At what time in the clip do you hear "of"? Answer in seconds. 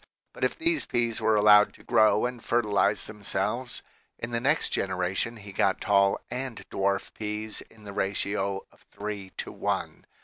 8.71-8.81